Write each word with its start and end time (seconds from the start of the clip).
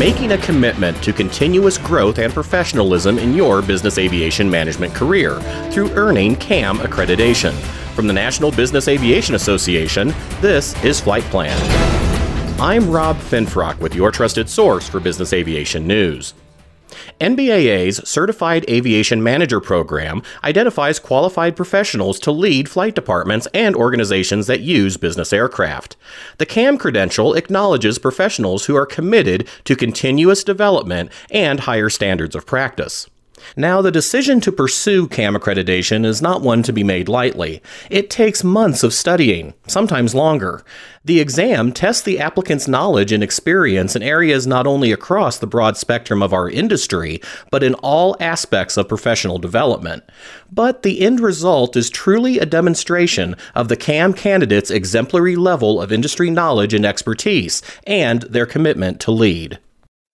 making 0.00 0.32
a 0.32 0.38
commitment 0.38 0.96
to 1.02 1.12
continuous 1.12 1.76
growth 1.76 2.18
and 2.18 2.32
professionalism 2.32 3.18
in 3.18 3.34
your 3.34 3.60
business 3.60 3.98
aviation 3.98 4.48
management 4.48 4.94
career 4.94 5.38
through 5.70 5.90
earning 5.90 6.34
CAM 6.36 6.78
accreditation. 6.78 7.52
From 7.94 8.06
the 8.06 8.12
National 8.14 8.50
Business 8.50 8.88
Aviation 8.88 9.34
Association, 9.34 10.14
this 10.40 10.74
is 10.82 11.02
Flight 11.02 11.24
Plan. 11.24 11.54
I'm 12.58 12.90
Rob 12.90 13.18
Finfrock 13.18 13.78
with 13.80 13.94
your 13.94 14.10
trusted 14.10 14.48
source 14.48 14.88
for 14.88 15.00
business 15.00 15.34
aviation 15.34 15.86
news. 15.86 16.32
NBAA's 17.20 18.08
Certified 18.08 18.64
Aviation 18.70 19.22
Manager 19.22 19.60
program 19.60 20.22
identifies 20.44 20.98
qualified 20.98 21.56
professionals 21.56 22.18
to 22.20 22.30
lead 22.30 22.68
flight 22.68 22.94
departments 22.94 23.48
and 23.52 23.76
organizations 23.76 24.46
that 24.46 24.60
use 24.60 24.96
business 24.96 25.32
aircraft. 25.32 25.96
The 26.38 26.46
CAM 26.46 26.78
credential 26.78 27.34
acknowledges 27.34 27.98
professionals 27.98 28.66
who 28.66 28.76
are 28.76 28.86
committed 28.86 29.48
to 29.64 29.76
continuous 29.76 30.44
development 30.44 31.10
and 31.30 31.60
higher 31.60 31.90
standards 31.90 32.36
of 32.36 32.46
practice. 32.46 33.09
Now, 33.56 33.82
the 33.82 33.90
decision 33.90 34.40
to 34.40 34.52
pursue 34.52 35.08
CAM 35.08 35.34
accreditation 35.34 36.04
is 36.04 36.22
not 36.22 36.42
one 36.42 36.62
to 36.64 36.72
be 36.72 36.84
made 36.84 37.08
lightly. 37.08 37.62
It 37.90 38.10
takes 38.10 38.44
months 38.44 38.82
of 38.82 38.94
studying, 38.94 39.54
sometimes 39.66 40.14
longer. 40.14 40.62
The 41.04 41.20
exam 41.20 41.72
tests 41.72 42.02
the 42.02 42.20
applicant's 42.20 42.68
knowledge 42.68 43.10
and 43.10 43.22
experience 43.22 43.96
in 43.96 44.02
areas 44.02 44.46
not 44.46 44.66
only 44.66 44.92
across 44.92 45.38
the 45.38 45.46
broad 45.46 45.78
spectrum 45.78 46.22
of 46.22 46.34
our 46.34 46.48
industry, 46.50 47.22
but 47.50 47.62
in 47.62 47.74
all 47.74 48.16
aspects 48.20 48.76
of 48.76 48.88
professional 48.88 49.38
development. 49.38 50.04
But 50.52 50.82
the 50.82 51.00
end 51.00 51.20
result 51.20 51.74
is 51.74 51.88
truly 51.88 52.38
a 52.38 52.44
demonstration 52.44 53.34
of 53.54 53.68
the 53.68 53.76
CAM 53.76 54.12
candidate's 54.12 54.70
exemplary 54.70 55.36
level 55.36 55.80
of 55.80 55.90
industry 55.90 56.28
knowledge 56.30 56.74
and 56.74 56.84
expertise, 56.84 57.62
and 57.86 58.22
their 58.22 58.46
commitment 58.46 59.00
to 59.00 59.10
lead. 59.10 59.58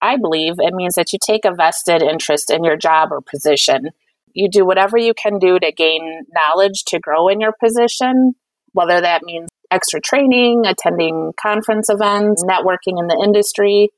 I 0.04 0.18
believe 0.18 0.56
it 0.58 0.74
means 0.74 0.96
that 0.96 1.14
you 1.14 1.20
take 1.26 1.46
a 1.46 1.56
vested 1.56 2.04
interest 2.04 2.52
in 2.52 2.66
your 2.66 2.76
job 2.76 3.10
or 3.12 3.22
position. 3.22 3.92
You 4.34 4.50
do 4.50 4.66
whatever 4.66 4.98
you 4.98 5.14
can 5.14 5.40
do 5.40 5.60
to 5.60 5.72
gain 5.72 6.26
knowledge 6.34 6.84
to 6.88 7.00
grow 7.00 7.30
in 7.30 7.40
your 7.40 7.54
position, 7.58 8.34
whether 8.74 9.00
that 9.00 9.24
means 9.24 9.48
extra 9.72 10.02
training, 10.02 10.64
attending 10.66 11.32
conference 11.42 11.90
events, 11.90 12.44
networking 12.44 13.00
in 13.00 13.08
the 13.08 13.20
industry. 13.24 13.90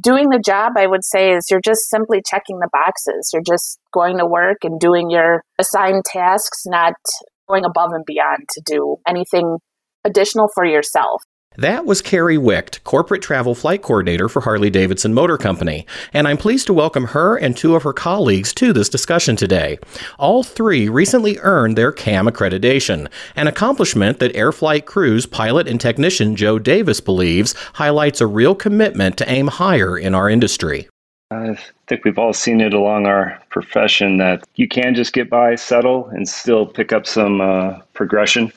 Doing 0.00 0.30
the 0.30 0.38
job, 0.38 0.72
I 0.78 0.86
would 0.86 1.04
say, 1.04 1.32
is 1.32 1.48
you're 1.50 1.60
just 1.60 1.90
simply 1.90 2.22
checking 2.26 2.60
the 2.60 2.70
boxes. 2.72 3.28
You're 3.30 3.42
just 3.42 3.78
going 3.92 4.16
to 4.18 4.26
work 4.26 4.58
and 4.64 4.80
doing 4.80 5.10
your 5.10 5.44
assigned 5.58 6.06
tasks, 6.06 6.62
not 6.64 6.94
going 7.46 7.66
above 7.66 7.90
and 7.92 8.06
beyond 8.06 8.48
to 8.52 8.62
do 8.64 8.96
anything 9.06 9.58
additional 10.02 10.48
for 10.54 10.64
yourself. 10.64 11.22
That 11.58 11.84
was 11.84 12.00
Carrie 12.00 12.38
Wicht, 12.38 12.82
Corporate 12.84 13.20
Travel 13.20 13.54
Flight 13.54 13.82
Coordinator 13.82 14.30
for 14.30 14.40
Harley 14.40 14.70
Davidson 14.70 15.12
Motor 15.12 15.36
Company, 15.36 15.86
and 16.14 16.26
I'm 16.26 16.38
pleased 16.38 16.66
to 16.68 16.72
welcome 16.72 17.04
her 17.08 17.36
and 17.36 17.54
two 17.54 17.74
of 17.74 17.82
her 17.82 17.92
colleagues 17.92 18.54
to 18.54 18.72
this 18.72 18.88
discussion 18.88 19.36
today. 19.36 19.78
All 20.18 20.42
three 20.42 20.88
recently 20.88 21.38
earned 21.40 21.76
their 21.76 21.92
CAM 21.92 22.26
accreditation, 22.26 23.06
an 23.36 23.48
accomplishment 23.48 24.18
that 24.18 24.34
Air 24.34 24.50
Flight 24.50 24.86
Crews 24.86 25.26
pilot 25.26 25.68
and 25.68 25.78
technician 25.78 26.36
Joe 26.36 26.58
Davis 26.58 27.00
believes 27.00 27.52
highlights 27.74 28.22
a 28.22 28.26
real 28.26 28.54
commitment 28.54 29.18
to 29.18 29.30
aim 29.30 29.48
higher 29.48 29.98
in 29.98 30.14
our 30.14 30.30
industry. 30.30 30.88
I 31.30 31.58
think 31.86 32.06
we've 32.06 32.18
all 32.18 32.32
seen 32.32 32.62
it 32.62 32.72
along 32.72 33.06
our 33.06 33.38
profession 33.50 34.16
that 34.16 34.42
you 34.54 34.68
can 34.68 34.94
just 34.94 35.12
get 35.12 35.28
by, 35.28 35.56
settle, 35.56 36.06
and 36.08 36.26
still 36.26 36.64
pick 36.64 36.92
up 36.92 37.06
some 37.06 37.42
uh, 37.42 37.78
progression. 37.92 38.50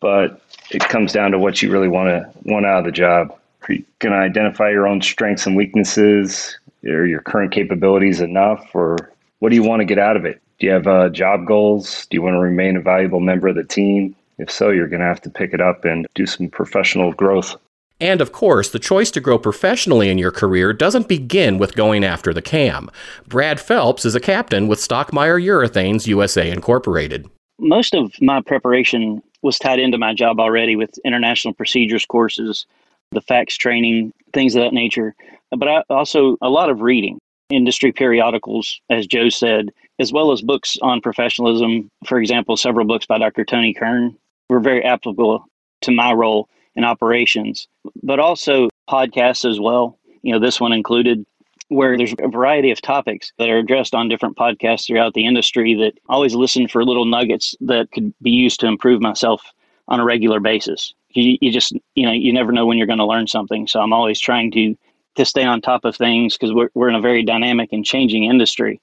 But 0.00 0.42
it 0.70 0.88
comes 0.88 1.12
down 1.12 1.30
to 1.32 1.38
what 1.38 1.62
you 1.62 1.70
really 1.70 1.88
want 1.88 2.08
to 2.08 2.30
want 2.44 2.66
out 2.66 2.80
of 2.80 2.84
the 2.84 2.92
job. 2.92 3.36
Are 3.68 3.72
you 3.72 3.84
going 3.98 4.12
to 4.12 4.18
identify 4.18 4.70
your 4.70 4.86
own 4.86 5.00
strengths 5.00 5.46
and 5.46 5.56
weaknesses? 5.56 6.58
Are 6.84 7.06
your 7.06 7.20
current 7.20 7.52
capabilities 7.52 8.20
enough, 8.20 8.70
or 8.74 9.10
what 9.38 9.48
do 9.48 9.56
you 9.56 9.62
want 9.62 9.80
to 9.80 9.86
get 9.86 9.98
out 9.98 10.16
of 10.16 10.24
it? 10.24 10.40
Do 10.58 10.66
you 10.66 10.72
have 10.72 10.86
uh, 10.86 11.08
job 11.08 11.46
goals? 11.46 12.06
Do 12.06 12.16
you 12.16 12.22
want 12.22 12.34
to 12.34 12.40
remain 12.40 12.76
a 12.76 12.80
valuable 12.80 13.20
member 13.20 13.48
of 13.48 13.56
the 13.56 13.64
team? 13.64 14.14
If 14.38 14.50
so, 14.50 14.70
you're 14.70 14.88
going 14.88 15.00
to 15.00 15.06
have 15.06 15.22
to 15.22 15.30
pick 15.30 15.54
it 15.54 15.60
up 15.60 15.84
and 15.84 16.06
do 16.14 16.26
some 16.26 16.48
professional 16.48 17.12
growth. 17.12 17.56
And 18.00 18.20
of 18.20 18.32
course, 18.32 18.70
the 18.70 18.78
choice 18.78 19.10
to 19.12 19.20
grow 19.20 19.38
professionally 19.38 20.10
in 20.10 20.18
your 20.18 20.32
career 20.32 20.72
doesn't 20.72 21.08
begin 21.08 21.58
with 21.58 21.76
going 21.76 22.04
after 22.04 22.34
the 22.34 22.42
cam. 22.42 22.90
Brad 23.28 23.60
Phelps 23.60 24.04
is 24.04 24.14
a 24.14 24.20
captain 24.20 24.66
with 24.66 24.80
Stockmeier 24.80 25.42
Urethanes 25.42 26.06
USA 26.06 26.50
Incorporated. 26.50 27.30
Most 27.60 27.94
of 27.94 28.12
my 28.20 28.40
preparation 28.40 29.22
was 29.44 29.58
tied 29.58 29.78
into 29.78 29.98
my 29.98 30.14
job 30.14 30.40
already 30.40 30.74
with 30.74 30.98
international 31.04 31.52
procedures 31.52 32.06
courses, 32.06 32.66
the 33.12 33.20
FACTS 33.20 33.58
training, 33.58 34.10
things 34.32 34.56
of 34.56 34.62
that 34.62 34.72
nature. 34.72 35.14
But 35.50 35.68
I 35.68 35.82
also 35.90 36.38
a 36.40 36.48
lot 36.48 36.70
of 36.70 36.80
reading, 36.80 37.18
industry 37.50 37.92
periodicals, 37.92 38.80
as 38.88 39.06
Joe 39.06 39.28
said, 39.28 39.68
as 40.00 40.12
well 40.12 40.32
as 40.32 40.40
books 40.40 40.78
on 40.80 41.02
professionalism. 41.02 41.90
For 42.06 42.18
example, 42.18 42.56
several 42.56 42.86
books 42.86 43.04
by 43.04 43.18
Dr. 43.18 43.44
Tony 43.44 43.74
Kern 43.74 44.16
were 44.48 44.60
very 44.60 44.82
applicable 44.82 45.44
to 45.82 45.92
my 45.92 46.12
role 46.12 46.48
in 46.74 46.82
operations, 46.82 47.68
but 48.02 48.18
also 48.18 48.70
podcasts 48.88 49.48
as 49.48 49.60
well. 49.60 49.98
You 50.22 50.32
know, 50.32 50.40
this 50.40 50.58
one 50.58 50.72
included 50.72 51.22
where 51.68 51.96
there's 51.96 52.14
a 52.22 52.28
variety 52.28 52.70
of 52.70 52.80
topics 52.80 53.32
that 53.38 53.48
are 53.48 53.58
addressed 53.58 53.94
on 53.94 54.08
different 54.08 54.36
podcasts 54.36 54.86
throughout 54.86 55.14
the 55.14 55.26
industry 55.26 55.74
that 55.74 55.92
always 56.08 56.34
listen 56.34 56.68
for 56.68 56.84
little 56.84 57.06
nuggets 57.06 57.54
that 57.60 57.90
could 57.92 58.12
be 58.22 58.30
used 58.30 58.60
to 58.60 58.66
improve 58.66 59.00
myself 59.00 59.42
on 59.88 60.00
a 60.00 60.04
regular 60.04 60.40
basis. 60.40 60.94
You, 61.10 61.38
you 61.40 61.50
just, 61.50 61.72
you 61.94 62.06
know, 62.06 62.12
you 62.12 62.32
never 62.32 62.52
know 62.52 62.66
when 62.66 62.76
you're 62.76 62.86
going 62.86 62.98
to 62.98 63.06
learn 63.06 63.26
something. 63.26 63.66
So 63.66 63.80
I'm 63.80 63.92
always 63.92 64.20
trying 64.20 64.50
to, 64.52 64.76
to 65.16 65.24
stay 65.24 65.44
on 65.44 65.60
top 65.60 65.84
of 65.84 65.96
things 65.96 66.36
because 66.36 66.52
we're, 66.52 66.70
we're 66.74 66.88
in 66.88 66.94
a 66.94 67.00
very 67.00 67.22
dynamic 67.22 67.72
and 67.72 67.84
changing 67.84 68.24
industry. 68.24 68.80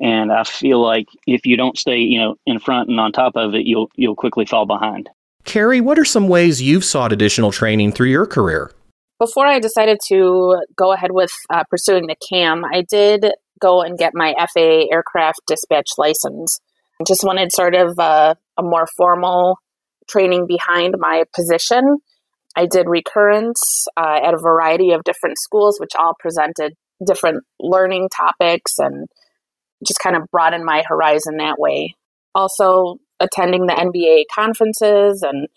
And 0.00 0.30
I 0.30 0.44
feel 0.44 0.80
like 0.80 1.06
if 1.26 1.44
you 1.46 1.56
don't 1.56 1.78
stay, 1.78 1.98
you 1.98 2.20
know, 2.20 2.36
in 2.46 2.58
front 2.58 2.88
and 2.88 3.00
on 3.00 3.10
top 3.12 3.36
of 3.36 3.54
it, 3.54 3.66
you'll, 3.66 3.90
you'll 3.96 4.14
quickly 4.14 4.46
fall 4.46 4.66
behind. 4.66 5.08
Carrie, 5.44 5.80
what 5.80 5.98
are 5.98 6.04
some 6.04 6.28
ways 6.28 6.60
you've 6.60 6.84
sought 6.84 7.12
additional 7.12 7.50
training 7.52 7.92
through 7.92 8.08
your 8.08 8.26
career? 8.26 8.70
Before 9.18 9.46
I 9.46 9.58
decided 9.58 9.98
to 10.08 10.60
go 10.76 10.92
ahead 10.92 11.10
with 11.12 11.32
uh, 11.50 11.64
pursuing 11.68 12.06
the 12.06 12.14
CAM, 12.30 12.64
I 12.64 12.82
did 12.88 13.26
go 13.60 13.82
and 13.82 13.98
get 13.98 14.12
my 14.14 14.32
FAA 14.38 14.86
aircraft 14.92 15.40
dispatch 15.46 15.88
license. 15.98 16.60
I 17.00 17.04
just 17.06 17.24
wanted 17.24 17.52
sort 17.52 17.74
of 17.74 17.98
a, 17.98 18.36
a 18.56 18.62
more 18.62 18.86
formal 18.96 19.58
training 20.08 20.46
behind 20.46 20.94
my 20.98 21.24
position. 21.34 21.98
I 22.56 22.66
did 22.66 22.86
recurrence 22.88 23.86
uh, 23.96 24.20
at 24.24 24.34
a 24.34 24.38
variety 24.38 24.92
of 24.92 25.02
different 25.02 25.38
schools, 25.38 25.78
which 25.80 25.96
all 25.98 26.14
presented 26.18 26.74
different 27.04 27.42
learning 27.58 28.08
topics 28.14 28.78
and 28.78 29.08
just 29.86 30.00
kind 30.00 30.16
of 30.16 30.22
broadened 30.30 30.64
my 30.64 30.84
horizon 30.86 31.38
that 31.38 31.58
way. 31.58 31.94
Also, 32.34 32.96
attending 33.18 33.66
the 33.66 33.74
NBA 33.74 34.24
conferences 34.32 35.22
and 35.22 35.48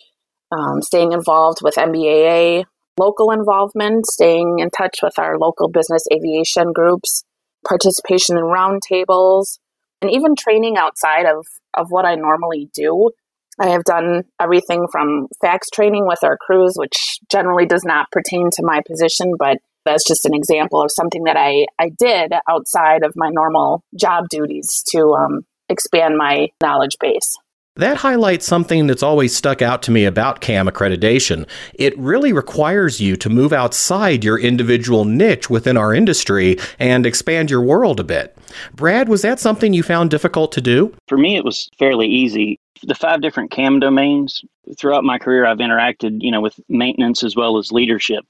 um, 0.51 0.81
staying 0.81 1.11
involved 1.11 1.59
with 1.61 1.75
NBAA 1.75 2.65
local 2.97 3.31
involvement, 3.31 4.05
staying 4.05 4.59
in 4.59 4.69
touch 4.69 4.99
with 5.01 5.17
our 5.17 5.37
local 5.37 5.69
business 5.69 6.05
aviation 6.13 6.73
groups, 6.73 7.23
participation 7.67 8.37
in 8.37 8.43
roundtables, 8.43 9.59
and 10.01 10.11
even 10.11 10.35
training 10.35 10.77
outside 10.77 11.25
of, 11.25 11.45
of 11.75 11.87
what 11.89 12.05
I 12.05 12.15
normally 12.15 12.69
do. 12.73 13.11
I 13.59 13.67
have 13.69 13.83
done 13.83 14.23
everything 14.39 14.87
from 14.91 15.27
FACTS 15.41 15.69
training 15.69 16.07
with 16.07 16.23
our 16.23 16.37
crews, 16.37 16.73
which 16.75 17.19
generally 17.29 17.65
does 17.65 17.83
not 17.83 18.09
pertain 18.11 18.49
to 18.53 18.63
my 18.63 18.81
position, 18.87 19.33
but 19.37 19.57
that's 19.85 20.07
just 20.07 20.25
an 20.25 20.33
example 20.33 20.81
of 20.81 20.91
something 20.91 21.23
that 21.25 21.37
I, 21.37 21.65
I 21.79 21.89
did 21.89 22.33
outside 22.49 23.03
of 23.03 23.13
my 23.15 23.29
normal 23.29 23.83
job 23.99 24.25
duties 24.29 24.83
to 24.89 25.13
um, 25.13 25.41
expand 25.69 26.17
my 26.17 26.49
knowledge 26.61 26.97
base. 26.99 27.37
That 27.77 27.95
highlights 27.95 28.45
something 28.45 28.87
that's 28.87 29.01
always 29.01 29.33
stuck 29.33 29.61
out 29.61 29.81
to 29.83 29.91
me 29.91 30.03
about 30.03 30.41
CAM 30.41 30.67
accreditation. 30.67 31.47
It 31.73 31.97
really 31.97 32.33
requires 32.33 32.99
you 32.99 33.15
to 33.15 33.29
move 33.29 33.53
outside 33.53 34.25
your 34.25 34.37
individual 34.37 35.05
niche 35.05 35.49
within 35.49 35.77
our 35.77 35.93
industry 35.93 36.57
and 36.79 37.05
expand 37.05 37.49
your 37.49 37.61
world 37.61 38.01
a 38.01 38.03
bit. 38.03 38.37
Brad, 38.75 39.07
was 39.07 39.21
that 39.21 39.39
something 39.39 39.73
you 39.73 39.83
found 39.83 40.09
difficult 40.09 40.51
to 40.51 40.61
do? 40.61 40.93
For 41.07 41.17
me, 41.17 41.37
it 41.37 41.45
was 41.45 41.69
fairly 41.79 42.07
easy. 42.07 42.59
The 42.83 42.93
five 42.93 43.21
different 43.21 43.51
CAM 43.51 43.79
domains, 43.79 44.43
throughout 44.77 45.05
my 45.05 45.17
career, 45.17 45.45
I've 45.45 45.59
interacted, 45.59 46.17
you 46.19 46.31
know, 46.31 46.41
with 46.41 46.59
maintenance 46.67 47.23
as 47.23 47.37
well 47.37 47.57
as 47.57 47.71
leadership. 47.71 48.25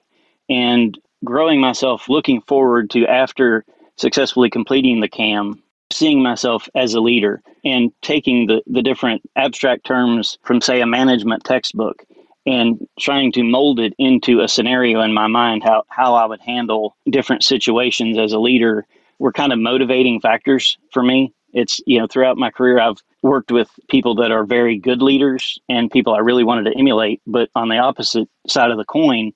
And 0.49 0.95
growing 1.25 1.59
myself, 1.59 2.09
looking 2.09 2.41
forward 2.41 2.91
to 2.91 3.07
after 3.07 3.65
successfully 3.97 4.51
completing 4.51 4.99
the 4.99 5.09
CAM, 5.09 5.63
seeing 5.91 6.21
myself 6.21 6.67
as 6.75 6.93
a 6.93 6.99
leader 6.99 7.41
and 7.63 7.91
taking 8.01 8.47
the, 8.47 8.61
the 8.67 8.81
different 8.81 9.21
abstract 9.35 9.85
terms 9.85 10.37
from, 10.43 10.61
say, 10.61 10.81
a 10.81 10.85
management 10.85 11.43
textbook 11.43 12.03
and 12.45 12.87
trying 12.99 13.31
to 13.33 13.43
mold 13.43 13.79
it 13.79 13.93
into 13.97 14.39
a 14.39 14.47
scenario 14.47 15.01
in 15.01 15.13
my 15.13 15.27
mind, 15.27 15.63
how, 15.63 15.83
how 15.87 16.15
I 16.15 16.25
would 16.25 16.41
handle 16.41 16.95
different 17.09 17.43
situations 17.43 18.17
as 18.17 18.33
a 18.33 18.39
leader 18.39 18.85
were 19.19 19.31
kind 19.31 19.53
of 19.53 19.59
motivating 19.59 20.19
factors 20.19 20.77
for 20.91 21.03
me. 21.03 21.33
It's, 21.53 21.79
you 21.85 21.99
know, 21.99 22.07
throughout 22.07 22.37
my 22.37 22.49
career, 22.49 22.79
I've 22.79 23.03
worked 23.21 23.51
with 23.51 23.69
people 23.89 24.15
that 24.15 24.31
are 24.31 24.45
very 24.45 24.77
good 24.77 25.01
leaders 25.01 25.59
and 25.69 25.91
people 25.91 26.15
I 26.15 26.19
really 26.19 26.43
wanted 26.43 26.71
to 26.71 26.77
emulate. 26.77 27.21
But 27.27 27.49
on 27.53 27.69
the 27.69 27.77
opposite 27.77 28.27
side 28.47 28.71
of 28.71 28.77
the 28.77 28.85
coin, 28.85 29.33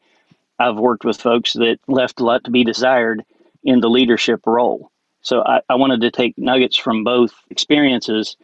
I've 0.57 0.77
worked 0.77 1.05
with 1.05 1.21
folks 1.21 1.53
that 1.53 1.77
left 1.87 2.19
a 2.19 2.23
lot 2.23 2.45
to 2.45 2.51
be 2.51 2.63
desired 2.63 3.23
in 3.63 3.81
the 3.81 3.89
leadership 3.89 4.41
role. 4.47 4.91
So 5.25 5.43
I, 5.43 5.61
I 5.69 5.75
wanted 5.75 6.01
to 6.01 6.11
take 6.11 6.37
nuggets 6.37 6.77
from 6.77 7.03
both 7.03 7.33
experiences 7.49 8.37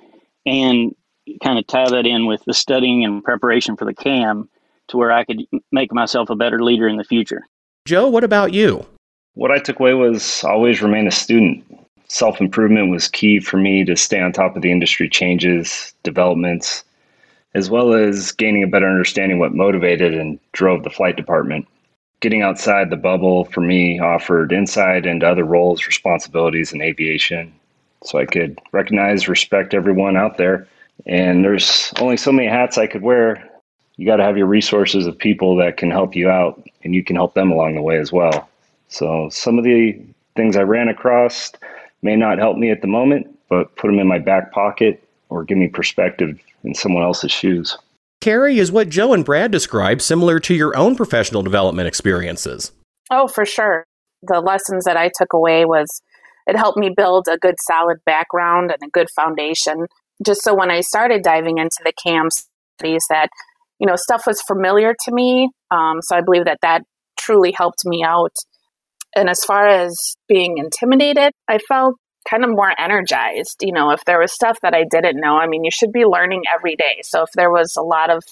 and 0.48 0.96
kind 1.44 1.60
of 1.60 1.68
tie 1.68 1.88
that 1.88 2.08
in 2.08 2.26
with 2.26 2.44
the 2.46 2.56
studying 2.56 3.06
and 3.06 3.24
preparation 3.24 3.78
for 3.78 3.86
the 3.86 3.94
CAM 3.94 4.50
to 4.88 4.98
where 4.98 5.12
I 5.12 5.24
could 5.24 5.46
make 5.72 5.94
myself 5.94 6.32
a 6.32 6.36
better 6.36 6.64
leader 6.64 6.88
in 6.88 6.98
the 6.98 7.04
future. 7.04 7.48
Joe, 7.86 8.10
what 8.10 8.24
about 8.24 8.54
you? 8.54 8.86
What 9.36 9.52
I 9.52 9.60
took 9.60 9.80
away 9.80 9.94
was 9.94 10.44
always 10.44 10.82
remain 10.82 11.08
a 11.08 11.12
student. 11.12 11.64
Self 12.08 12.42
improvement 12.42 12.90
was 12.90 13.08
key 13.08 13.40
for 13.40 13.58
me 13.58 13.86
to 13.86 13.96
stay 13.96 14.20
on 14.20 14.34
top 14.34 14.56
of 14.56 14.64
the 14.64 14.72
industry 14.72 15.08
changes, 15.08 15.94
developments, 16.02 16.84
as 17.54 17.70
well 17.70 17.94
as 17.94 18.32
gaining 18.32 18.64
a 18.64 18.68
better 18.68 18.90
understanding 18.90 19.38
what 19.38 19.54
motivated 19.54 20.16
and 20.16 20.40
drove 20.52 20.84
the 20.84 20.90
flight 20.90 21.16
department. 21.16 21.68
Getting 22.22 22.44
outside 22.44 22.92
the 22.92 22.98
bubble 22.98 23.46
for 23.46 23.62
me 23.62 24.00
offered 24.00 24.54
insight 24.54 25.08
into 25.08 25.28
other 25.28 25.44
roles, 25.44 25.88
responsibilities 25.88 26.72
in 26.72 26.80
aviation, 26.80 27.52
so 28.04 28.20
I 28.20 28.26
could 28.26 28.60
recognize, 28.72 29.28
respect 29.28 29.74
everyone 29.74 30.16
out 30.16 30.38
there. 30.38 30.68
And 31.08 31.44
there's 31.44 31.92
only 32.00 32.18
so 32.18 32.32
many 32.32 32.48
hats 32.48 32.78
I 32.78 32.86
could 32.86 33.02
wear. 33.02 33.50
You 33.98 34.06
got 34.06 34.18
to 34.18 34.24
have 34.24 34.38
your 34.38 34.46
resources 34.46 35.08
of 35.08 35.18
people 35.18 35.56
that 35.58 35.78
can 35.78 35.90
help 35.90 36.16
you 36.16 36.30
out, 36.30 36.62
and 36.84 36.94
you 36.94 37.04
can 37.04 37.16
help 37.16 37.34
them 37.34 37.52
along 37.52 37.74
the 37.74 37.82
way 37.82 37.98
as 37.98 38.12
well. 38.12 38.48
So 38.88 39.30
some 39.30 39.58
of 39.58 39.64
the 39.64 40.00
things 40.36 40.56
I 40.56 40.62
ran 40.62 40.90
across 40.90 41.52
may 42.04 42.16
not 42.16 42.38
help 42.38 42.56
me 42.56 42.70
at 42.70 42.82
the 42.82 42.88
moment, 42.88 43.36
but 43.50 43.76
put 43.78 43.88
them 43.88 44.00
in 44.00 44.08
my 44.08 44.20
back 44.20 44.52
pocket 44.52 45.04
or 45.30 45.44
give 45.44 45.58
me 45.58 45.68
perspective 45.68 46.40
in 46.64 46.76
someone 46.76 47.04
else's 47.04 47.32
shoes. 47.32 47.78
Carrie, 48.22 48.60
is 48.60 48.72
what 48.72 48.88
Joe 48.88 49.14
and 49.14 49.26
Brad 49.26 49.52
described 49.52 50.02
similar 50.02 50.40
to 50.42 50.54
your 50.54 50.78
own 50.78 50.96
professional 50.96 51.42
development 51.42 51.88
experiences? 51.88 52.72
Oh, 53.10 53.28
for 53.28 53.46
sure. 53.46 53.86
The 54.22 54.40
lessons 54.40 54.86
that 54.86 54.96
I 54.96 55.10
took 55.18 55.34
away 55.34 55.66
was 55.66 55.88
it 56.46 56.56
helped 56.56 56.78
me 56.78 56.92
build 56.96 57.28
a 57.28 57.38
good 57.38 57.56
solid 57.60 57.98
background 58.06 58.72
and 58.72 58.88
a 58.88 58.92
good 58.92 59.10
foundation. 59.16 59.88
Just 60.24 60.44
so 60.44 60.54
when 60.54 60.70
I 60.70 60.82
started 60.82 61.24
diving 61.24 61.58
into 61.58 61.80
the 61.84 61.94
CAM 62.04 62.30
studies 62.78 63.04
that, 63.10 63.30
you 63.80 63.88
know, 63.88 63.96
stuff 63.96 64.28
was 64.28 64.40
familiar 64.44 64.94
to 65.06 65.12
me. 65.12 65.50
Um, 65.72 66.02
so 66.02 66.16
I 66.16 66.22
believe 66.22 66.46
that 66.46 66.60
that 66.62 66.84
truly 67.20 67.52
helped 67.52 67.86
me 67.86 68.04
out. 68.04 68.36
And 69.16 69.30
as 69.30 69.40
far 69.46 69.68
as 69.68 69.98
being 70.28 70.60
intimidated, 70.60 71.34
I 71.48 71.58
felt 71.58 71.96
kind 72.30 72.44
of 72.44 72.50
more 72.50 72.74
energized. 72.80 73.62
You 73.62 73.74
know, 73.74 73.92
if 73.92 74.04
there 74.06 74.20
was 74.20 74.32
stuff 74.32 74.60
that 74.62 74.74
I 74.74 74.84
didn't 74.90 75.20
know, 75.20 75.38
I 75.38 75.48
mean, 75.48 75.64
you 75.64 75.72
should 75.72 75.92
be 75.92 76.06
learning 76.06 76.44
every 76.54 76.76
day. 76.76 77.02
So 77.04 77.24
if 77.24 77.30
there 77.36 77.52
was 77.52 77.76
a 77.76 77.82
lot 77.82 78.10
of 78.10 78.24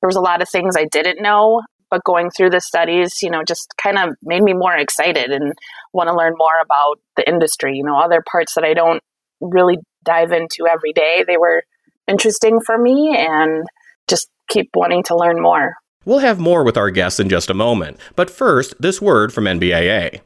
there 0.00 0.08
was 0.08 0.16
a 0.16 0.20
lot 0.20 0.42
of 0.42 0.48
things 0.48 0.76
I 0.76 0.84
didn't 0.84 1.20
know, 1.20 1.62
but 1.90 2.04
going 2.04 2.30
through 2.30 2.50
the 2.50 2.60
studies, 2.60 3.22
you 3.22 3.30
know, 3.30 3.42
just 3.42 3.74
kind 3.82 3.98
of 3.98 4.14
made 4.22 4.42
me 4.42 4.52
more 4.52 4.76
excited 4.76 5.30
and 5.30 5.52
want 5.92 6.08
to 6.08 6.16
learn 6.16 6.34
more 6.36 6.60
about 6.62 7.00
the 7.16 7.28
industry. 7.28 7.76
You 7.76 7.84
know, 7.84 7.98
other 7.98 8.22
parts 8.30 8.54
that 8.54 8.64
I 8.64 8.74
don't 8.74 9.02
really 9.40 9.78
dive 10.04 10.32
into 10.32 10.66
every 10.70 10.92
day, 10.92 11.24
they 11.26 11.36
were 11.36 11.64
interesting 12.06 12.60
for 12.60 12.78
me 12.78 13.16
and 13.16 13.66
just 14.08 14.30
keep 14.48 14.70
wanting 14.74 15.02
to 15.04 15.16
learn 15.16 15.40
more. 15.40 15.74
We'll 16.04 16.20
have 16.20 16.38
more 16.38 16.64
with 16.64 16.76
our 16.76 16.90
guests 16.90 17.20
in 17.20 17.28
just 17.28 17.50
a 17.50 17.54
moment, 17.54 17.98
but 18.16 18.30
first, 18.30 18.80
this 18.80 19.02
word 19.02 19.32
from 19.32 19.44
NBAA. 19.44 20.20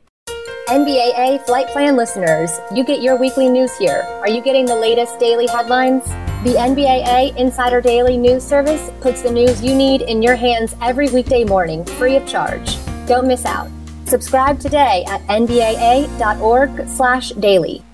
NBAA 0.73 1.45
Flight 1.45 1.67
Plan 1.67 1.97
listeners, 1.97 2.51
you 2.75 2.83
get 2.83 3.03
your 3.03 3.19
weekly 3.19 3.47
news 3.47 3.77
here. 3.77 4.07
Are 4.23 4.31
you 4.31 4.41
getting 4.41 4.65
the 4.65 4.75
latest 4.75 5.19
daily 5.19 5.47
headlines? 5.47 6.03
The 6.45 6.55
NBAA 6.57 7.37
Insider 7.37 7.83
Daily 7.83 8.17
News 8.17 8.43
Service 8.43 8.91
puts 9.03 9.21
the 9.21 9.31
news 9.31 9.63
you 9.63 9.75
need 9.75 10.01
in 10.01 10.23
your 10.23 10.35
hands 10.35 10.75
every 10.81 11.11
weekday 11.11 11.45
morning, 11.45 11.85
free 11.85 12.17
of 12.17 12.27
charge. 12.27 12.79
Don't 13.07 13.27
miss 13.27 13.45
out. 13.45 13.69
Subscribe 14.07 14.59
today 14.59 15.05
at 15.09 15.21
nbaa.org/daily. 15.27 17.85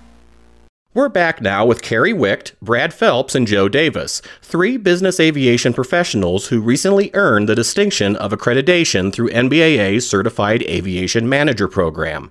We're 0.95 1.09
back 1.09 1.41
now 1.41 1.67
with 1.67 1.83
Carrie 1.83 2.13
Wicht, 2.13 2.55
Brad 2.63 2.95
Phelps, 2.95 3.35
and 3.35 3.49
Joe 3.49 3.69
Davis, 3.69 4.23
three 4.41 4.77
business 4.77 5.19
aviation 5.19 5.73
professionals 5.73 6.47
who 6.47 6.61
recently 6.61 7.11
earned 7.15 7.49
the 7.49 7.57
distinction 7.57 8.15
of 8.15 8.31
accreditation 8.31 9.13
through 9.13 9.31
NBAA's 9.31 10.09
Certified 10.09 10.63
Aviation 10.63 11.29
Manager 11.29 11.67
Program. 11.67 12.31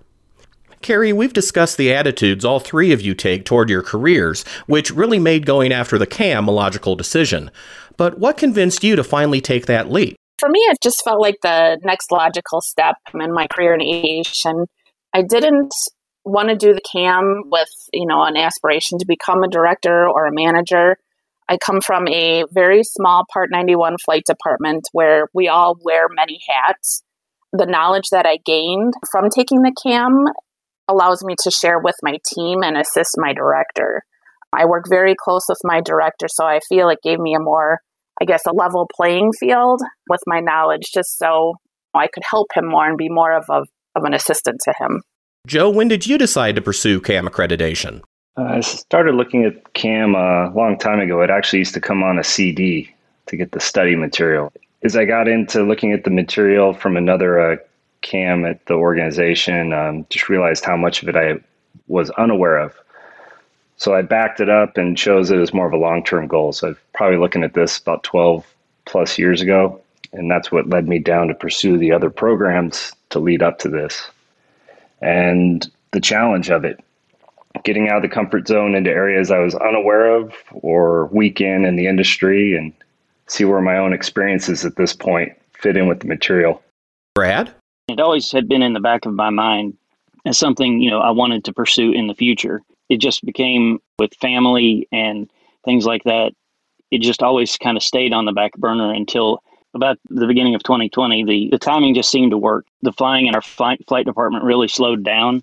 Carrie, 0.82 1.14
we've 1.14 1.34
discussed 1.34 1.78
the 1.78 1.94
attitudes 1.94 2.46
all 2.46 2.60
three 2.60 2.92
of 2.92 3.02
you 3.02 3.14
take 3.16 3.46
toward 3.46 3.70
your 3.70 3.82
careers, 3.82 4.44
which 4.68 4.92
really 4.92 5.20
made 5.20 5.46
going 5.46 5.72
after 5.72 5.98
the 5.98 6.08
CAM 6.08 6.48
a 6.48 6.52
logical 6.52 6.96
decision. 6.96 7.52
But 7.98 8.20
what 8.20 8.38
convinced 8.38 8.84
you 8.84 8.96
to 8.96 9.04
finally 9.04 9.42
take 9.42 9.66
that 9.66 9.90
leap? 9.92 10.16
For 10.40 10.50
me, 10.50 10.60
it 10.60 10.78
just 10.84 11.04
felt 11.04 11.20
like 11.20 11.38
the 11.42 11.80
next 11.84 12.12
logical 12.12 12.62
step 12.62 12.96
in 13.14 13.34
my 13.34 13.48
career 13.48 13.74
in 13.74 13.82
aviation. 13.82 14.68
I 15.14 15.24
didn't 15.24 15.74
want 16.24 16.50
to 16.50 16.56
do 16.56 16.74
the 16.74 16.82
CAM 16.82 17.44
with, 17.46 17.70
you 17.92 18.06
know, 18.06 18.24
an 18.24 18.38
aspiration 18.38 19.00
to 19.00 19.06
become 19.08 19.44
a 19.44 19.48
director 19.48 20.08
or 20.08 20.28
a 20.28 20.34
manager. 20.34 20.98
I 21.50 21.58
come 21.58 21.82
from 21.82 22.08
a 22.08 22.44
very 22.52 22.84
small 22.84 23.24
Part 23.32 23.50
91 23.52 23.98
flight 24.04 24.24
department 24.26 24.88
where 24.92 25.28
we 25.34 25.48
all 25.48 25.78
wear 25.82 26.08
many 26.10 26.40
hats. 26.48 27.02
The 27.54 27.66
knowledge 27.66 28.10
that 28.12 28.26
I 28.28 28.38
gained 28.46 28.94
from 29.10 29.30
taking 29.30 29.62
the 29.62 29.74
CAM 29.82 30.26
allows 30.88 31.24
me 31.24 31.36
to 31.44 31.52
share 31.52 31.80
with 31.80 31.96
my 32.02 32.18
team 32.34 32.64
and 32.64 32.78
assist 32.78 33.16
my 33.18 33.34
director. 33.34 34.04
I 34.54 34.66
work 34.66 34.86
very 34.88 35.16
close 35.18 35.44
with 35.50 35.60
my 35.64 35.82
director, 35.82 36.28
so 36.28 36.46
I 36.46 36.60
feel 36.68 36.90
it 36.90 37.00
gave 37.04 37.20
me 37.20 37.36
a 37.36 37.40
more, 37.40 37.80
I 38.22 38.26
guess, 38.26 38.46
a 38.46 38.54
level 38.54 38.88
playing 38.96 39.34
field 39.34 39.82
with 40.10 40.22
my 40.26 40.40
knowledge, 40.40 40.92
just 40.94 41.18
so 41.18 41.56
I 41.94 42.08
could 42.08 42.24
help 42.30 42.48
him 42.54 42.68
more 42.68 42.88
and 42.88 42.98
be 42.98 43.10
more 43.10 43.34
of, 43.34 43.46
a, 43.50 43.64
of 43.96 44.04
an 44.04 44.14
assistant 44.14 44.62
to 44.64 44.74
him. 44.80 45.02
Joe, 45.46 45.70
when 45.70 45.88
did 45.88 46.08
you 46.08 46.18
decide 46.18 46.56
to 46.56 46.62
pursue 46.62 47.00
CAM 47.00 47.28
accreditation? 47.28 48.02
Uh, 48.38 48.44
I 48.44 48.60
started 48.60 49.16
looking 49.16 49.46
at 49.46 49.74
CAM 49.74 50.16
a 50.16 50.52
long 50.54 50.78
time 50.78 51.00
ago. 51.00 51.22
It 51.22 51.30
actually 51.30 51.60
used 51.60 51.74
to 51.74 51.82
come 51.82 52.04
on 52.04 52.20
a 52.20 52.24
CD 52.24 52.94
to 53.28 53.38
get 53.38 53.52
the 53.52 53.60
study 53.60 53.96
material. 53.96 54.52
As 54.84 54.96
I 54.96 55.06
got 55.06 55.28
into 55.28 55.64
looking 55.64 55.92
at 55.92 56.04
the 56.04 56.12
material 56.12 56.74
from 56.74 56.98
another 56.98 57.40
uh, 57.40 57.58
Cam 58.08 58.46
at 58.46 58.66
the 58.68 58.74
organization, 58.74 59.74
um, 59.74 60.06
just 60.10 60.30
realized 60.30 60.64
how 60.64 60.78
much 60.78 61.04
of 61.04 61.10
it 61.10 61.16
I 61.18 61.42
was 61.88 62.10
unaware 62.12 62.58
of. 62.58 62.74
So 63.76 63.94
I 63.94 64.02
backed 64.02 64.40
it 64.40 64.50
up 64.50 64.78
and 64.78 64.98
chose 64.98 65.30
it 65.30 65.40
as 65.40 65.54
more 65.54 65.68
of 65.68 65.74
a 65.74 65.78
long 65.78 66.04
term 66.04 66.28
goal. 66.28 66.54
So 66.54 66.70
I'm 66.70 66.78
probably 66.94 67.18
looking 67.18 67.44
at 67.44 67.54
this 67.54 67.78
about 67.78 68.04
12 68.04 68.46
plus 68.86 69.20
years 69.20 69.42
ago. 69.42 69.82
And 70.14 70.32
that's 70.32 70.52
what 70.52 70.70
led 70.70 70.88
me 70.88 71.00
down 71.00 71.28
to 71.28 71.34
pursue 71.34 71.78
the 71.78 71.92
other 71.92 72.10
programs 72.10 72.94
to 73.10 73.20
lead 73.20 73.44
up 73.44 73.60
to 73.60 73.70
this. 73.70 74.10
And 75.02 75.70
the 75.92 76.00
challenge 76.00 76.50
of 76.50 76.64
it, 76.64 76.80
getting 77.66 77.90
out 77.90 77.98
of 77.98 78.04
the 78.04 78.16
comfort 78.16 78.48
zone 78.48 78.74
into 78.74 78.90
areas 78.90 79.32
I 79.32 79.40
was 79.40 79.54
unaware 79.54 80.16
of 80.16 80.34
or 80.54 81.08
weak 81.08 81.42
in 81.42 81.66
in 81.66 81.76
the 81.76 81.88
industry 81.88 82.56
and 82.56 82.72
see 83.28 83.44
where 83.44 83.62
my 83.62 83.78
own 83.78 83.92
experiences 83.92 84.64
at 84.64 84.78
this 84.78 84.94
point 84.94 85.34
fit 85.60 85.76
in 85.76 85.88
with 85.88 86.00
the 86.00 86.08
material. 86.08 86.64
Brad? 87.14 87.54
It 87.88 88.02
always 88.02 88.30
had 88.34 88.50
been 88.50 88.62
in 88.62 88.74
the 88.74 88.82
back 88.82 89.06
of 89.06 89.14
my 89.14 89.30
mind 89.30 89.78
as 90.26 90.38
something, 90.38 90.82
you 90.82 90.90
know, 90.90 91.00
I 91.00 91.12
wanted 91.12 91.46
to 91.46 91.54
pursue 91.54 91.94
in 91.94 92.08
the 92.08 92.14
future. 92.14 92.62
It 92.90 92.98
just 92.98 93.24
became 93.24 93.80
with 93.98 94.14
family 94.16 94.90
and 94.92 95.30
things 95.64 95.86
like 95.86 96.04
that. 96.04 96.34
It 96.92 97.02
just 97.02 97.24
always 97.24 97.56
kind 97.58 97.78
of 97.78 97.84
stayed 97.84 98.12
on 98.12 98.26
the 98.26 98.34
back 98.34 98.58
burner 98.58 98.94
until 98.94 99.42
about 99.74 100.00
the 100.10 100.28
beginning 100.28 100.54
of 100.54 100.64
2020. 100.64 101.24
The, 101.24 101.50
the 101.52 101.58
timing 101.58 101.94
just 101.94 102.12
seemed 102.12 102.32
to 102.32 102.38
work. 102.38 102.66
The 102.82 102.92
flying 102.92 103.28
in 103.28 103.36
our 103.36 103.42
flight, 103.42 103.82
flight 103.88 104.06
department 104.06 104.44
really 104.44 104.68
slowed 104.68 105.04
down. 105.04 105.42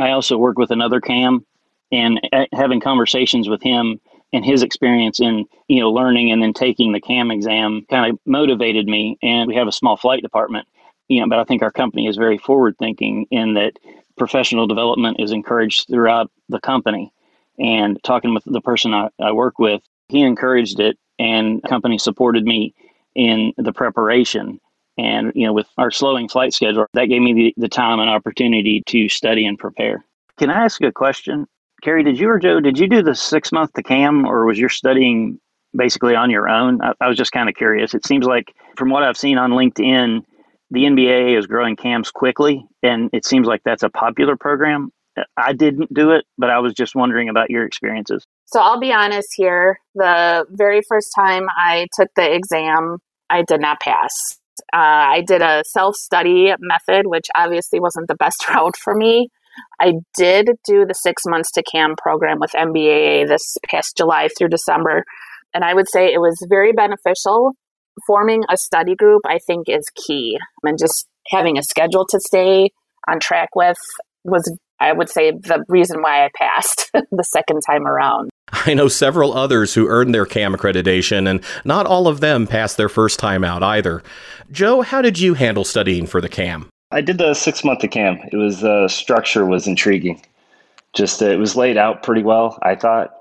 I 0.00 0.10
also 0.10 0.36
work 0.36 0.58
with 0.58 0.72
another 0.72 1.00
CAM 1.00 1.46
and 1.92 2.20
eh, 2.32 2.46
having 2.54 2.80
conversations 2.80 3.48
with 3.48 3.62
him 3.62 4.00
and 4.32 4.44
his 4.44 4.64
experience 4.64 5.20
in 5.20 5.46
you 5.68 5.80
know 5.80 5.90
learning 5.90 6.30
and 6.32 6.42
then 6.42 6.52
taking 6.52 6.92
the 6.92 7.00
cam 7.00 7.30
exam 7.30 7.86
kind 7.88 8.12
of 8.12 8.18
motivated 8.26 8.86
me 8.86 9.16
and 9.22 9.48
we 9.48 9.54
have 9.54 9.66
a 9.66 9.72
small 9.72 9.96
flight 9.96 10.22
department 10.22 10.68
you 11.08 11.20
know, 11.20 11.28
but 11.28 11.38
I 11.38 11.44
think 11.44 11.62
our 11.62 11.72
company 11.72 12.06
is 12.06 12.16
very 12.16 12.38
forward 12.38 12.76
thinking 12.78 13.26
in 13.30 13.54
that 13.54 13.72
professional 14.16 14.66
development 14.66 15.18
is 15.20 15.32
encouraged 15.32 15.86
throughout 15.88 16.30
the 16.48 16.60
company. 16.60 17.12
And 17.58 17.98
talking 18.04 18.34
with 18.34 18.44
the 18.46 18.60
person 18.60 18.94
I, 18.94 19.08
I 19.20 19.32
work 19.32 19.58
with, 19.58 19.82
he 20.08 20.22
encouraged 20.22 20.80
it 20.80 20.98
and 21.18 21.62
company 21.64 21.98
supported 21.98 22.44
me 22.44 22.74
in 23.14 23.52
the 23.56 23.72
preparation. 23.72 24.60
And, 24.96 25.32
you 25.34 25.46
know, 25.46 25.52
with 25.52 25.66
our 25.78 25.90
slowing 25.90 26.28
flight 26.28 26.52
schedule, 26.52 26.86
that 26.92 27.06
gave 27.06 27.22
me 27.22 27.32
the, 27.32 27.54
the 27.56 27.68
time 27.68 28.00
and 28.00 28.10
opportunity 28.10 28.82
to 28.86 29.08
study 29.08 29.46
and 29.46 29.58
prepare. 29.58 30.04
Can 30.38 30.50
I 30.50 30.64
ask 30.64 30.80
a 30.82 30.92
question? 30.92 31.46
Carrie, 31.82 32.04
did 32.04 32.18
you 32.18 32.28
or 32.28 32.38
Joe, 32.38 32.60
did 32.60 32.78
you 32.78 32.88
do 32.88 33.02
the 33.02 33.14
six 33.14 33.52
month 33.52 33.72
to 33.74 33.82
CAM 33.82 34.26
or 34.26 34.44
was 34.44 34.58
your 34.58 34.68
studying 34.68 35.38
basically 35.76 36.16
on 36.16 36.30
your 36.30 36.48
own? 36.48 36.80
I, 36.82 36.92
I 37.00 37.08
was 37.08 37.16
just 37.16 37.32
kind 37.32 37.48
of 37.48 37.54
curious. 37.54 37.94
It 37.94 38.06
seems 38.06 38.26
like 38.26 38.54
from 38.76 38.90
what 38.90 39.04
I've 39.04 39.16
seen 39.16 39.38
on 39.38 39.52
LinkedIn, 39.52 40.22
the 40.70 40.84
NBA 40.84 41.38
is 41.38 41.46
growing 41.46 41.76
CAMs 41.76 42.10
quickly, 42.10 42.66
and 42.82 43.10
it 43.12 43.24
seems 43.24 43.46
like 43.46 43.62
that's 43.64 43.82
a 43.82 43.88
popular 43.88 44.36
program. 44.36 44.90
I 45.36 45.52
didn't 45.52 45.92
do 45.92 46.10
it, 46.10 46.24
but 46.36 46.50
I 46.50 46.60
was 46.60 46.74
just 46.74 46.94
wondering 46.94 47.28
about 47.28 47.50
your 47.50 47.64
experiences. 47.64 48.24
So 48.46 48.60
I'll 48.60 48.78
be 48.78 48.92
honest 48.92 49.28
here. 49.34 49.78
The 49.94 50.46
very 50.50 50.80
first 50.88 51.12
time 51.18 51.46
I 51.56 51.86
took 51.98 52.08
the 52.14 52.32
exam, 52.32 52.98
I 53.28 53.42
did 53.42 53.60
not 53.60 53.80
pass. 53.80 54.12
Uh, 54.72 54.76
I 54.76 55.22
did 55.26 55.42
a 55.42 55.62
self 55.66 55.96
study 55.96 56.52
method, 56.60 57.06
which 57.06 57.26
obviously 57.36 57.80
wasn't 57.80 58.08
the 58.08 58.14
best 58.14 58.48
route 58.54 58.76
for 58.76 58.94
me. 58.94 59.28
I 59.80 59.94
did 60.16 60.50
do 60.64 60.84
the 60.86 60.94
six 60.94 61.24
months 61.26 61.50
to 61.52 61.62
CAM 61.62 61.94
program 62.00 62.38
with 62.38 62.52
NBAA 62.52 63.26
this 63.26 63.56
past 63.68 63.96
July 63.96 64.28
through 64.36 64.48
December. 64.48 65.04
And 65.52 65.64
I 65.64 65.74
would 65.74 65.88
say 65.88 66.12
it 66.12 66.20
was 66.20 66.44
very 66.48 66.72
beneficial. 66.72 67.54
Forming 68.06 68.44
a 68.48 68.56
study 68.56 68.94
group, 68.94 69.22
I 69.26 69.38
think, 69.38 69.68
is 69.68 69.90
key. 69.94 70.38
And 70.62 70.78
just 70.78 71.06
having 71.28 71.58
a 71.58 71.62
schedule 71.62 72.06
to 72.06 72.20
stay 72.20 72.70
on 73.08 73.20
track 73.20 73.50
with 73.54 73.78
was, 74.24 74.50
I 74.80 74.92
would 74.92 75.08
say, 75.08 75.30
the 75.32 75.64
reason 75.68 76.02
why 76.02 76.24
I 76.24 76.30
passed 76.36 76.90
the 77.10 77.24
second 77.24 77.60
time 77.66 77.86
around. 77.86 78.30
I 78.50 78.74
know 78.74 78.88
several 78.88 79.34
others 79.34 79.74
who 79.74 79.88
earned 79.88 80.14
their 80.14 80.26
CAM 80.26 80.54
accreditation, 80.54 81.28
and 81.28 81.44
not 81.64 81.86
all 81.86 82.08
of 82.08 82.20
them 82.20 82.46
passed 82.46 82.76
their 82.76 82.88
first 82.88 83.18
time 83.18 83.44
out 83.44 83.62
either. 83.62 84.02
Joe, 84.50 84.80
how 84.80 85.02
did 85.02 85.18
you 85.18 85.34
handle 85.34 85.64
studying 85.64 86.06
for 86.06 86.20
the 86.20 86.28
CAM? 86.28 86.68
I 86.90 87.02
did 87.02 87.18
the 87.18 87.34
six 87.34 87.62
month 87.62 87.84
of 87.84 87.90
CAM. 87.90 88.18
It 88.32 88.36
was 88.36 88.60
the 88.60 88.84
uh, 88.84 88.88
structure 88.88 89.44
was 89.44 89.66
intriguing. 89.66 90.22
Just 90.94 91.22
uh, 91.22 91.26
it 91.26 91.38
was 91.38 91.54
laid 91.54 91.76
out 91.76 92.02
pretty 92.02 92.22
well. 92.22 92.58
I 92.62 92.74
thought 92.74 93.17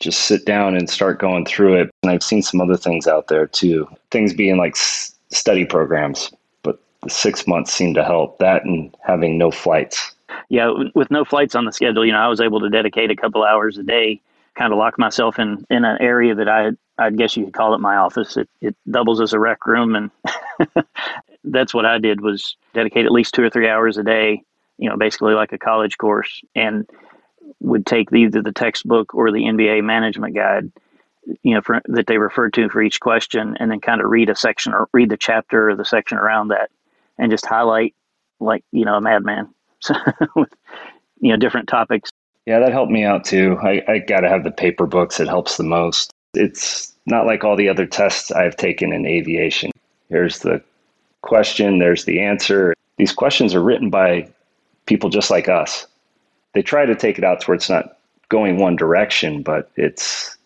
just 0.00 0.22
sit 0.22 0.44
down 0.44 0.76
and 0.76 0.88
start 0.90 1.18
going 1.18 1.46
through 1.46 1.80
it. 1.80 1.90
And 2.02 2.10
I've 2.10 2.22
seen 2.22 2.42
some 2.42 2.60
other 2.60 2.76
things 2.76 3.06
out 3.06 3.28
there 3.28 3.46
too. 3.46 3.88
Things 4.10 4.34
being 4.34 4.56
like 4.56 4.76
s- 4.76 5.14
study 5.30 5.64
programs, 5.64 6.30
but 6.62 6.78
the 7.02 7.10
six 7.10 7.46
months 7.46 7.72
seemed 7.72 7.94
to 7.96 8.04
help. 8.04 8.38
That 8.38 8.64
and 8.64 8.94
having 9.02 9.38
no 9.38 9.50
flights. 9.50 10.14
Yeah, 10.48 10.72
with 10.94 11.10
no 11.10 11.24
flights 11.24 11.54
on 11.54 11.64
the 11.64 11.72
schedule, 11.72 12.04
you 12.04 12.12
know, 12.12 12.18
I 12.18 12.28
was 12.28 12.40
able 12.40 12.60
to 12.60 12.68
dedicate 12.68 13.10
a 13.10 13.16
couple 13.16 13.44
hours 13.44 13.78
a 13.78 13.82
day, 13.82 14.20
kind 14.54 14.72
of 14.72 14.78
lock 14.78 14.98
myself 14.98 15.38
in 15.38 15.64
in 15.70 15.84
an 15.84 15.96
area 16.00 16.34
that 16.34 16.48
I 16.48 16.72
I 16.98 17.10
guess 17.10 17.36
you 17.36 17.44
could 17.44 17.54
call 17.54 17.74
it 17.74 17.80
my 17.80 17.96
office. 17.96 18.36
It 18.36 18.48
it 18.60 18.76
doubles 18.90 19.20
as 19.20 19.32
a 19.32 19.38
rec 19.38 19.66
room, 19.66 19.94
and 19.94 20.10
that's 21.44 21.72
what 21.72 21.86
I 21.86 21.98
did 21.98 22.20
was 22.20 22.56
dedicate 22.74 23.06
at 23.06 23.12
least 23.12 23.34
two 23.34 23.42
or 23.42 23.50
three 23.50 23.68
hours 23.68 23.96
a 23.96 24.02
day. 24.02 24.42
You 24.78 24.90
know, 24.90 24.96
basically 24.96 25.34
like 25.34 25.52
a 25.52 25.58
college 25.58 25.96
course, 25.96 26.42
and 26.54 26.86
would 27.60 27.86
take 27.86 28.12
either 28.12 28.42
the 28.42 28.52
textbook 28.52 29.14
or 29.14 29.30
the 29.30 29.44
NBA 29.44 29.82
management 29.84 30.34
guide, 30.34 30.70
you 31.42 31.54
know, 31.54 31.60
for, 31.60 31.80
that 31.86 32.06
they 32.06 32.18
referred 32.18 32.54
to 32.54 32.68
for 32.68 32.82
each 32.82 33.00
question, 33.00 33.56
and 33.58 33.70
then 33.70 33.80
kind 33.80 34.00
of 34.00 34.10
read 34.10 34.30
a 34.30 34.36
section 34.36 34.72
or 34.72 34.88
read 34.92 35.10
the 35.10 35.16
chapter 35.16 35.70
or 35.70 35.76
the 35.76 35.84
section 35.84 36.18
around 36.18 36.48
that, 36.48 36.70
and 37.18 37.30
just 37.30 37.46
highlight 37.46 37.94
like 38.38 38.64
you 38.72 38.84
know 38.84 38.96
a 38.96 39.00
madman, 39.00 39.48
with 40.36 40.52
you 41.20 41.30
know 41.30 41.36
different 41.36 41.68
topics. 41.68 42.10
Yeah, 42.46 42.60
that 42.60 42.72
helped 42.72 42.92
me 42.92 43.04
out 43.04 43.24
too. 43.24 43.58
I, 43.60 43.82
I 43.88 43.98
got 43.98 44.20
to 44.20 44.28
have 44.28 44.44
the 44.44 44.52
paper 44.52 44.86
books. 44.86 45.18
It 45.18 45.26
helps 45.26 45.56
the 45.56 45.64
most. 45.64 46.12
It's 46.34 46.92
not 47.06 47.26
like 47.26 47.42
all 47.42 47.56
the 47.56 47.68
other 47.68 47.86
tests 47.86 48.30
I've 48.30 48.56
taken 48.56 48.92
in 48.92 49.06
aviation. 49.06 49.72
Here's 50.08 50.40
the 50.40 50.62
question, 51.22 51.78
there's 51.78 52.04
the 52.04 52.20
answer. 52.20 52.74
These 52.98 53.12
questions 53.12 53.54
are 53.54 53.62
written 53.62 53.90
by 53.90 54.28
people 54.86 55.10
just 55.10 55.30
like 55.30 55.48
us 55.48 55.86
they 56.56 56.62
try 56.62 56.86
to 56.86 56.94
take 56.94 57.18
it 57.18 57.24
out 57.24 57.42
to 57.42 57.46
where 57.48 57.54
it's 57.54 57.68
not 57.68 57.98
going 58.30 58.56
one 58.56 58.76
direction, 58.76 59.42
but 59.42 59.70
it's 59.76 60.38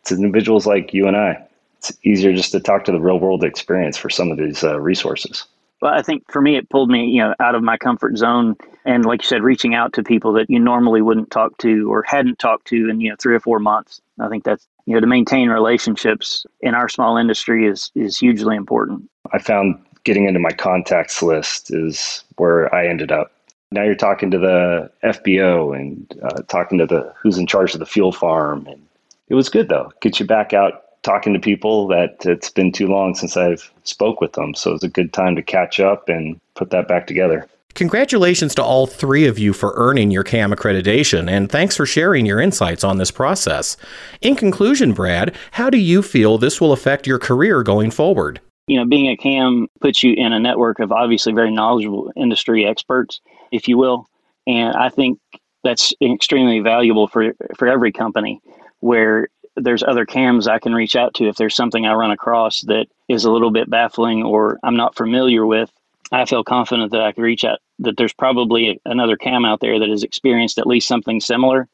it's 0.00 0.10
individuals 0.10 0.66
like 0.66 0.94
you 0.94 1.06
and 1.06 1.14
I. 1.14 1.46
It's 1.76 1.92
easier 2.04 2.32
just 2.32 2.52
to 2.52 2.60
talk 2.60 2.84
to 2.84 2.92
the 2.92 2.98
real 2.98 3.20
world 3.20 3.44
experience 3.44 3.98
for 3.98 4.08
some 4.08 4.32
of 4.32 4.38
these 4.38 4.64
uh, 4.64 4.80
resources. 4.80 5.44
Well, 5.82 5.92
I 5.92 6.00
think 6.00 6.24
for 6.32 6.40
me, 6.40 6.56
it 6.56 6.70
pulled 6.70 6.90
me, 6.90 7.04
you 7.04 7.22
know, 7.22 7.34
out 7.38 7.54
of 7.54 7.62
my 7.62 7.76
comfort 7.76 8.16
zone, 8.16 8.56
and 8.86 9.04
like 9.04 9.22
you 9.22 9.28
said, 9.28 9.42
reaching 9.42 9.74
out 9.74 9.92
to 9.92 10.02
people 10.02 10.32
that 10.32 10.48
you 10.48 10.58
normally 10.58 11.02
wouldn't 11.02 11.30
talk 11.30 11.58
to 11.58 11.92
or 11.92 12.02
hadn't 12.02 12.38
talked 12.38 12.66
to 12.68 12.88
in 12.88 13.02
you 13.02 13.10
know 13.10 13.16
three 13.20 13.34
or 13.34 13.40
four 13.40 13.58
months. 13.58 14.00
I 14.18 14.30
think 14.30 14.44
that's 14.44 14.66
you 14.86 14.94
know 14.94 15.00
to 15.00 15.06
maintain 15.06 15.50
relationships 15.50 16.46
in 16.62 16.74
our 16.74 16.88
small 16.88 17.18
industry 17.18 17.66
is 17.66 17.92
is 17.94 18.18
hugely 18.18 18.56
important. 18.56 19.10
I 19.34 19.38
found 19.38 19.78
getting 20.04 20.24
into 20.24 20.40
my 20.40 20.52
contacts 20.52 21.22
list 21.22 21.70
is 21.70 22.24
where 22.36 22.74
I 22.74 22.88
ended 22.88 23.12
up. 23.12 23.32
Now 23.70 23.82
you're 23.82 23.94
talking 23.94 24.30
to 24.30 24.38
the 24.38 24.90
FBO 25.04 25.76
and 25.76 26.20
uh, 26.22 26.42
talking 26.48 26.78
to 26.78 26.86
the 26.86 27.12
who's 27.20 27.38
in 27.38 27.46
charge 27.46 27.74
of 27.74 27.80
the 27.80 27.86
fuel 27.86 28.12
farm, 28.12 28.66
and 28.66 28.80
it 29.28 29.34
was 29.34 29.48
good 29.48 29.68
though. 29.68 29.92
Get 30.00 30.18
you 30.18 30.26
back 30.26 30.52
out 30.52 30.84
talking 31.02 31.32
to 31.34 31.38
people 31.38 31.86
that 31.88 32.24
it's 32.24 32.50
been 32.50 32.72
too 32.72 32.86
long 32.86 33.14
since 33.14 33.36
I've 33.36 33.70
spoke 33.84 34.20
with 34.20 34.32
them, 34.32 34.54
so 34.54 34.74
it's 34.74 34.84
a 34.84 34.88
good 34.88 35.12
time 35.12 35.36
to 35.36 35.42
catch 35.42 35.80
up 35.80 36.08
and 36.08 36.40
put 36.54 36.70
that 36.70 36.88
back 36.88 37.06
together. 37.06 37.46
Congratulations 37.74 38.54
to 38.56 38.64
all 38.64 38.86
three 38.86 39.26
of 39.26 39.38
you 39.38 39.52
for 39.52 39.72
earning 39.76 40.10
your 40.10 40.24
CAM 40.24 40.50
accreditation, 40.50 41.30
and 41.30 41.50
thanks 41.50 41.76
for 41.76 41.86
sharing 41.86 42.26
your 42.26 42.40
insights 42.40 42.82
on 42.82 42.96
this 42.96 43.10
process. 43.10 43.76
In 44.20 44.34
conclusion, 44.34 44.92
Brad, 44.92 45.36
how 45.52 45.70
do 45.70 45.78
you 45.78 46.02
feel 46.02 46.38
this 46.38 46.60
will 46.60 46.72
affect 46.72 47.06
your 47.06 47.18
career 47.18 47.62
going 47.62 47.90
forward? 47.90 48.40
You 48.66 48.78
know, 48.78 48.84
being 48.84 49.08
a 49.08 49.16
CAM 49.16 49.68
puts 49.80 50.02
you 50.02 50.14
in 50.14 50.32
a 50.32 50.40
network 50.40 50.80
of 50.80 50.90
obviously 50.90 51.32
very 51.32 51.52
knowledgeable 51.52 52.10
industry 52.16 52.66
experts 52.66 53.20
if 53.52 53.68
you 53.68 53.78
will. 53.78 54.08
And 54.46 54.74
I 54.76 54.88
think 54.88 55.18
that's 55.64 55.92
extremely 56.00 56.60
valuable 56.60 57.08
for 57.08 57.34
for 57.56 57.68
every 57.68 57.92
company 57.92 58.40
where 58.80 59.28
there's 59.56 59.82
other 59.82 60.06
cams 60.06 60.46
I 60.46 60.58
can 60.58 60.72
reach 60.72 60.96
out 60.96 61.14
to 61.14 61.28
if 61.28 61.36
there's 61.36 61.56
something 61.56 61.84
I 61.84 61.94
run 61.94 62.10
across 62.10 62.60
that 62.62 62.86
is 63.08 63.24
a 63.24 63.30
little 63.30 63.50
bit 63.50 63.68
baffling 63.68 64.22
or 64.22 64.58
I'm 64.62 64.76
not 64.76 64.94
familiar 64.94 65.44
with. 65.44 65.70
I 66.10 66.24
feel 66.24 66.44
confident 66.44 66.92
that 66.92 67.02
I 67.02 67.12
can 67.12 67.22
reach 67.22 67.44
out 67.44 67.58
that 67.80 67.96
there's 67.96 68.14
probably 68.14 68.80
another 68.84 69.16
cam 69.16 69.44
out 69.44 69.60
there 69.60 69.78
that 69.78 69.88
has 69.88 70.02
experienced 70.02 70.58
at 70.58 70.66
least 70.66 70.88
something 70.88 71.20
similar 71.20 71.68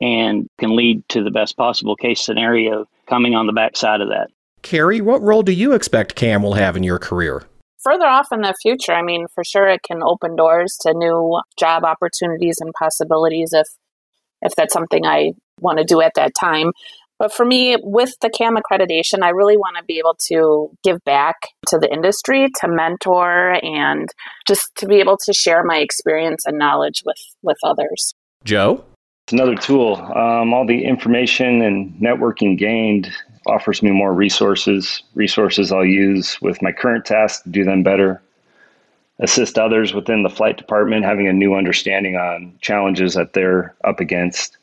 and 0.00 0.48
can 0.58 0.76
lead 0.76 1.08
to 1.08 1.22
the 1.22 1.30
best 1.30 1.56
possible 1.56 1.96
case 1.96 2.20
scenario 2.20 2.86
coming 3.06 3.34
on 3.34 3.46
the 3.46 3.52
backside 3.52 4.00
of 4.00 4.08
that. 4.08 4.30
Carrie, 4.62 5.00
what 5.00 5.22
role 5.22 5.42
do 5.42 5.52
you 5.52 5.72
expect 5.72 6.14
CAM 6.14 6.42
will 6.42 6.54
have 6.54 6.76
in 6.76 6.84
your 6.84 6.98
career? 6.98 7.44
Further 7.82 8.06
off 8.06 8.28
in 8.32 8.40
the 8.40 8.54
future, 8.60 8.92
I 8.92 9.02
mean, 9.02 9.26
for 9.34 9.44
sure, 9.44 9.68
it 9.68 9.82
can 9.82 10.02
open 10.02 10.36
doors 10.36 10.76
to 10.82 10.94
new 10.94 11.40
job 11.58 11.84
opportunities 11.84 12.58
and 12.60 12.72
possibilities 12.78 13.52
if 13.52 13.68
if 14.40 14.54
that's 14.56 14.72
something 14.72 15.06
I 15.06 15.32
want 15.60 15.78
to 15.78 15.84
do 15.84 16.00
at 16.00 16.14
that 16.16 16.34
time. 16.34 16.72
But 17.18 17.32
for 17.32 17.44
me, 17.44 17.76
with 17.80 18.16
the 18.20 18.30
CAM 18.30 18.56
accreditation, 18.56 19.22
I 19.22 19.28
really 19.28 19.56
want 19.56 19.76
to 19.76 19.84
be 19.84 19.98
able 20.00 20.16
to 20.26 20.76
give 20.82 20.98
back 21.04 21.36
to 21.68 21.78
the 21.78 21.92
industry, 21.92 22.48
to 22.60 22.66
mentor, 22.68 23.58
and 23.62 24.08
just 24.48 24.74
to 24.78 24.86
be 24.86 24.96
able 24.96 25.16
to 25.18 25.32
share 25.32 25.62
my 25.62 25.76
experience 25.76 26.44
and 26.46 26.58
knowledge 26.58 27.02
with 27.06 27.24
with 27.42 27.58
others. 27.62 28.14
Joe, 28.44 28.84
it's 29.26 29.32
another 29.32 29.54
tool. 29.54 29.96
Um, 29.96 30.52
all 30.52 30.66
the 30.66 30.84
information 30.84 31.62
and 31.62 31.94
networking 32.00 32.58
gained 32.58 33.08
offers 33.46 33.82
me 33.82 33.90
more 33.90 34.12
resources, 34.12 35.02
resources 35.14 35.72
I'll 35.72 35.84
use 35.84 36.40
with 36.40 36.62
my 36.62 36.72
current 36.72 37.04
tasks 37.04 37.42
to 37.42 37.48
do 37.48 37.64
them 37.64 37.82
better, 37.82 38.22
assist 39.18 39.58
others 39.58 39.94
within 39.94 40.22
the 40.22 40.30
flight 40.30 40.56
department, 40.56 41.04
having 41.04 41.28
a 41.28 41.32
new 41.32 41.54
understanding 41.54 42.16
on 42.16 42.56
challenges 42.60 43.14
that 43.14 43.32
they're 43.32 43.74
up 43.84 44.00
against, 44.00 44.56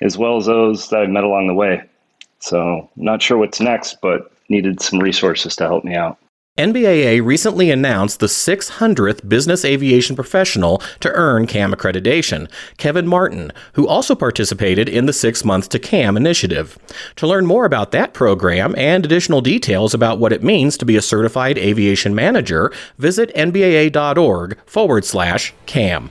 as 0.00 0.16
well 0.16 0.36
as 0.36 0.46
those 0.46 0.88
that 0.88 1.00
I've 1.00 1.10
met 1.10 1.24
along 1.24 1.46
the 1.46 1.54
way. 1.54 1.82
So, 2.40 2.88
not 2.96 3.20
sure 3.20 3.36
what's 3.36 3.60
next, 3.60 4.00
but 4.00 4.32
needed 4.48 4.80
some 4.80 4.98
resources 4.98 5.56
to 5.56 5.64
help 5.66 5.84
me 5.84 5.94
out. 5.94 6.18
NBAA 6.60 7.24
recently 7.24 7.70
announced 7.70 8.20
the 8.20 8.26
600th 8.26 9.26
business 9.26 9.64
aviation 9.64 10.14
professional 10.14 10.82
to 11.00 11.10
earn 11.12 11.46
CAM 11.46 11.72
accreditation, 11.72 12.50
Kevin 12.76 13.06
Martin, 13.06 13.50
who 13.72 13.88
also 13.88 14.14
participated 14.14 14.86
in 14.86 15.06
the 15.06 15.14
Six 15.14 15.42
Months 15.42 15.68
to 15.68 15.78
CAM 15.78 16.18
initiative. 16.18 16.78
To 17.16 17.26
learn 17.26 17.46
more 17.46 17.64
about 17.64 17.92
that 17.92 18.12
program 18.12 18.74
and 18.76 19.06
additional 19.06 19.40
details 19.40 19.94
about 19.94 20.18
what 20.18 20.34
it 20.34 20.42
means 20.42 20.76
to 20.76 20.84
be 20.84 20.96
a 20.96 21.02
certified 21.02 21.56
aviation 21.56 22.14
manager, 22.14 22.70
visit 22.98 23.34
nbaa.org 23.34 24.58
forward 24.66 25.06
slash 25.06 25.54
CAM. 25.64 26.10